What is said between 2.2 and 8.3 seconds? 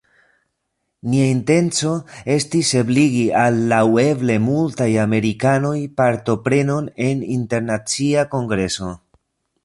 estis ebligi al laŭeble multaj amerikanoj partoprenon en internacia